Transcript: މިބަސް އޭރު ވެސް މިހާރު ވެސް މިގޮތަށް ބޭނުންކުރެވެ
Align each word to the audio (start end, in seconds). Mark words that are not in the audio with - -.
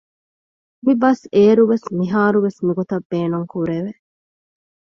މިބަސް 0.85 1.23
އޭރު 1.35 1.63
ވެސް 1.71 1.87
މިހާރު 1.97 2.39
ވެސް 2.45 2.59
މިގޮތަށް 2.65 3.07
ބޭނުންކުރެވެ 3.11 3.91